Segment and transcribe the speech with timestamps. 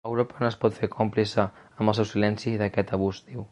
[0.09, 1.45] Europa no es pot fer còmplice,
[1.77, 3.49] amb el seu silenci, d’aquest abús, diu.